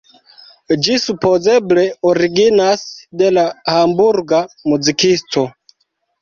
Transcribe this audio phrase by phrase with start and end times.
[0.85, 2.87] Ĝi supozeble originas
[3.21, 4.41] de la Hamburga
[4.73, 5.47] muzikisto.